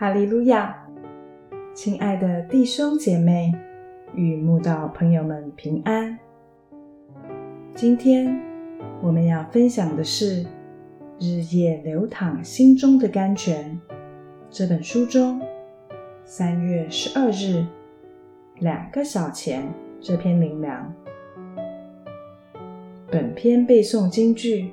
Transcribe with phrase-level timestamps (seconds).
[0.00, 0.74] 哈利路亚！
[1.74, 3.52] 亲爱的弟兄姐妹
[4.14, 6.18] 与慕道朋友们平安。
[7.74, 8.34] 今天
[9.02, 10.42] 我们要分享的是
[11.18, 13.78] 《日夜流淌心中的甘泉》
[14.48, 15.38] 这本书中
[16.24, 17.66] 三月十二日
[18.60, 20.90] 两个小钱这篇灵粮。
[23.10, 24.70] 本篇背诵京剧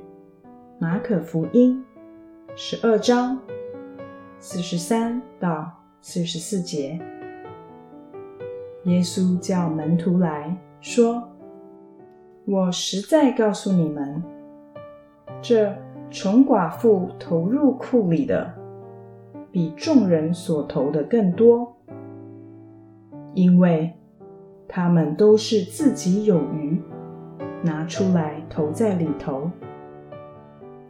[0.80, 1.84] 马可福音
[2.56, 3.38] 十二章。
[4.50, 5.70] 四十三到
[6.00, 6.98] 四十四节，
[8.86, 11.22] 耶稣叫门徒来说
[12.48, 14.24] ：“我实在告诉你们，
[15.42, 15.76] 这
[16.10, 18.54] 穷寡妇投入库里的，
[19.52, 21.76] 比众人所投的更多，
[23.34, 23.94] 因为
[24.66, 26.82] 他们都是自己有余，
[27.62, 29.52] 拿出来投在里头，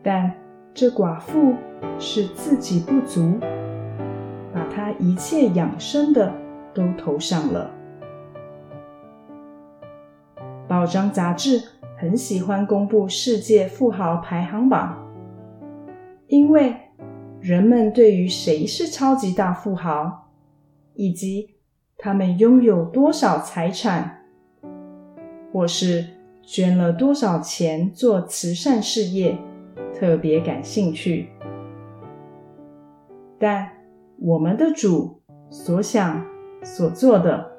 [0.03, 0.31] 但。”
[0.79, 1.55] 这寡妇
[1.97, 3.39] 是自己不足，
[4.53, 6.31] 把她一切养生的
[6.71, 7.71] 都投上了。
[10.67, 11.59] 报章杂志
[11.97, 14.95] 很喜欢公布世界富豪排行榜，
[16.27, 16.75] 因为
[17.41, 20.29] 人们对于谁是超级大富豪，
[20.93, 21.55] 以及
[21.97, 24.21] 他们拥有多少财产，
[25.51, 26.05] 或是
[26.43, 29.39] 捐了多少钱做慈善事业。
[29.99, 31.27] 特别感兴趣，
[33.39, 33.67] 但
[34.19, 36.23] 我们的主所想
[36.61, 37.53] 所做的，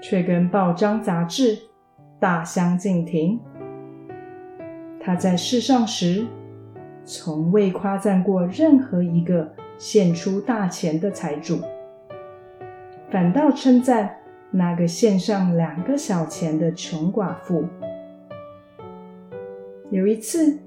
[0.00, 1.58] 却跟报章杂志
[2.18, 3.38] 大相径庭。
[4.98, 6.26] 他在世上时，
[7.04, 11.60] 从未夸赞过任何一个献出大钱的财主，
[13.10, 14.16] 反倒称赞
[14.50, 17.66] 那个献上两个小钱的穷寡妇。
[19.90, 20.58] 有一次。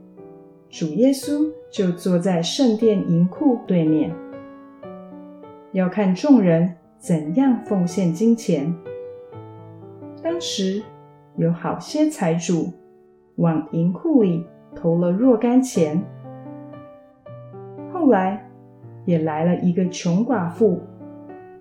[0.72, 4.16] 主耶稣就坐在圣殿银库对面，
[5.74, 8.74] 要看众人怎样奉献金钱。
[10.24, 10.82] 当时
[11.36, 12.72] 有好些财主
[13.36, 16.02] 往银库里投了若干钱，
[17.92, 18.50] 后来
[19.04, 20.80] 也来了一个穷寡妇，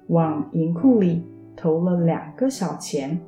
[0.06, 1.26] 往银库里
[1.56, 3.20] 投了两个小钱。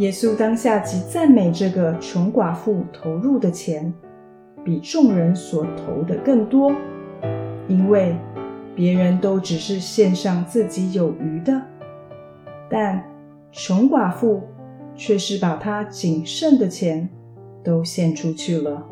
[0.00, 3.92] 耶稣当下即赞美这个穷寡妇投入的钱
[4.64, 6.72] 比众人所投的更多，
[7.68, 8.16] 因为
[8.74, 11.60] 别人都只是献上自己有余的，
[12.70, 13.04] 但
[13.52, 14.42] 穷寡妇
[14.94, 17.06] 却是把她仅剩的钱
[17.62, 18.86] 都献出去了。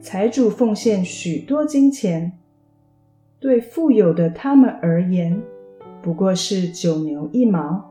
[0.00, 2.32] 财主奉献许多金钱，
[3.38, 5.40] 对富有的他们而言
[6.02, 7.89] 不过是九牛一毛。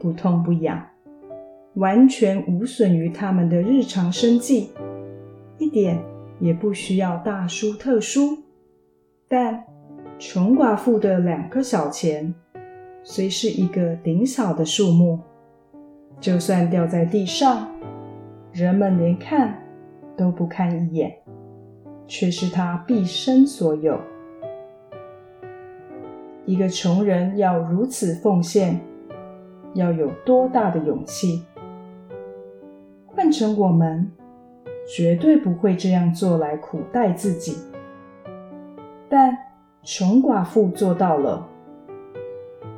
[0.00, 0.82] 不痛不痒，
[1.74, 4.70] 完全无损于他们的日常生计，
[5.58, 6.02] 一点
[6.40, 8.38] 也不需要大书特书。
[9.28, 9.62] 但
[10.18, 12.34] 穷寡妇的两个小钱，
[13.02, 15.20] 虽是一个顶小的数目，
[16.18, 17.68] 就算掉在地上，
[18.52, 19.62] 人们连看
[20.16, 21.14] 都不看一眼，
[22.06, 24.00] 却是他毕生所有。
[26.46, 28.80] 一个穷人要如此奉献。
[29.74, 31.44] 要有多大的勇气？
[33.06, 34.10] 换成我们，
[34.96, 37.56] 绝对不会这样做来苦待自己。
[39.08, 39.36] 但
[39.82, 41.46] 穷寡妇做到了，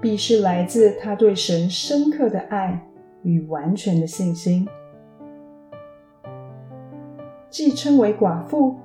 [0.01, 2.87] 必是来自她对神深刻的爱
[3.23, 4.67] 与完全的信心。
[7.51, 8.77] 既称为寡妇，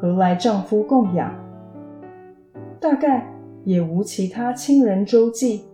[0.00, 1.32] 何来丈夫供养？
[2.80, 3.32] 大概
[3.64, 5.67] 也无其他亲人周济。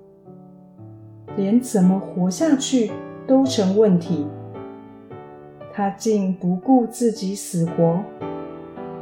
[1.37, 2.93] 连怎么活下去
[3.27, 4.27] 都成问题，
[5.73, 8.01] 他竟不顾自己死活，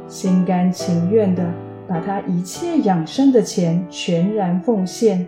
[0.07, 1.45] 心甘情愿的
[1.87, 5.27] 把他一切养生的钱全然奉献。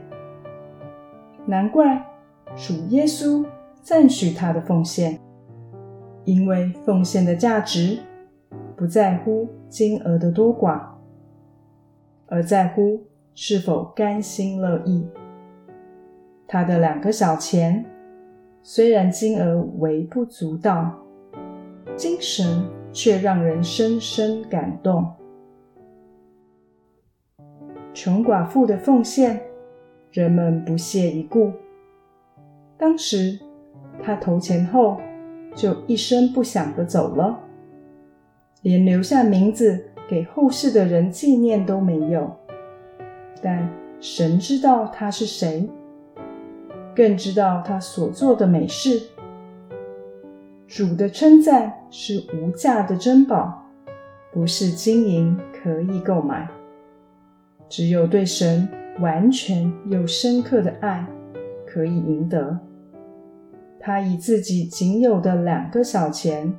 [1.46, 2.04] 难怪
[2.56, 3.46] 主耶稣
[3.82, 5.20] 赞许他的奉献，
[6.24, 8.00] 因为奉献的价值
[8.76, 10.82] 不在乎金额的多寡，
[12.26, 13.04] 而在乎
[13.36, 15.06] 是否甘心乐意。
[16.56, 17.84] 他的两个小钱，
[18.64, 20.90] 虽然金额微不足道，
[21.98, 22.64] 精神
[22.94, 25.06] 却让人深深感动。
[27.94, 29.42] 穷寡妇的奉献，
[30.14, 31.52] 人们不屑一顾。
[32.78, 33.38] 当时
[34.02, 34.96] 他投钱后，
[35.54, 37.38] 就一声不响的走了，
[38.62, 42.34] 连留下名字给后世的人纪念都没有。
[43.42, 43.70] 但
[44.00, 45.70] 神知道他是谁。
[46.96, 49.02] 更知道他所做的美事，
[50.68, 53.66] 主的称赞是无价的珍宝，
[54.32, 56.48] 不是金银可以购买，
[57.68, 58.68] 只有对神
[59.00, 61.06] 完全又深刻的爱
[61.68, 62.58] 可以赢得。
[63.80, 66.54] 他以自己仅有的两个小钱，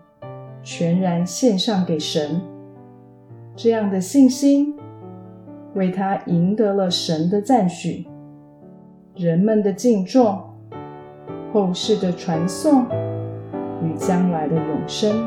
[0.63, 2.41] 全然献上给神。
[3.57, 4.77] 这样的信心，
[5.75, 8.07] 为他赢得了神的赞许、
[9.17, 10.39] 人们的敬重、
[11.51, 12.85] 后世的传颂
[13.83, 15.27] 与将来的永生。